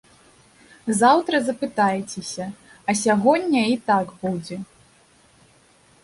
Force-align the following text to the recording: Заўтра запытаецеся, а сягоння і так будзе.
Заўтра 1.01 1.35
запытаецеся, 1.49 2.45
а 2.93 2.95
сягоння 3.01 3.63
і 3.73 3.75
так 3.89 4.07
будзе. 4.23 4.57